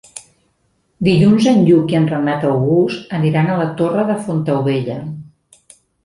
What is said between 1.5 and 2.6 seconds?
en Lluc i en Renat